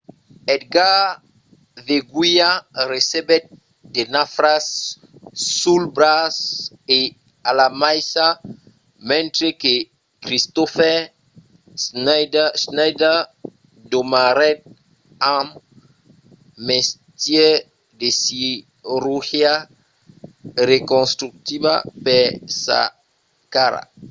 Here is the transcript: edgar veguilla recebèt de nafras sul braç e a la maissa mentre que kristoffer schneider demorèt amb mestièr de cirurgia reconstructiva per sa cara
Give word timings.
edgar 0.55 0.97
veguilla 1.87 2.51
recebèt 2.91 3.43
de 3.95 4.01
nafras 4.17 4.65
sul 5.59 5.83
braç 5.97 6.35
e 6.97 6.99
a 7.49 7.51
la 7.59 7.67
maissa 7.83 8.25
mentre 9.09 9.47
que 9.61 9.73
kristoffer 10.23 10.97
schneider 12.65 13.19
demorèt 13.91 14.59
amb 15.35 15.49
mestièr 16.67 17.55
de 17.99 18.09
cirurgia 18.21 19.53
reconstructiva 20.71 21.73
per 22.05 22.27
sa 22.63 22.79
cara 23.53 23.81